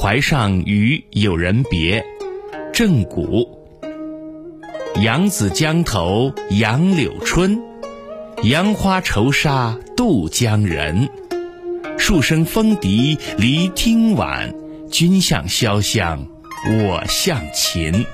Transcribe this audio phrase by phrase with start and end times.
[0.00, 2.06] 怀上与友人别，
[2.72, 3.66] 郑谷。
[5.02, 7.60] 扬子江头杨柳春，
[8.44, 11.08] 杨花愁杀渡江人。
[11.98, 14.54] 数声风笛离汀晚，
[14.88, 16.24] 君向潇湘，
[16.70, 18.06] 我向秦。